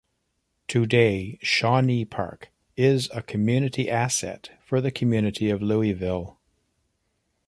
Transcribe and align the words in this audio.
Today, 0.67 1.37
Shawnee 1.43 2.05
Park 2.05 2.49
is 2.75 3.07
a 3.13 3.21
community 3.21 3.87
asset 3.87 4.49
for 4.65 4.81
the 4.81 4.89
community 4.89 5.51
of 5.51 5.61
Louisville. 5.61 6.39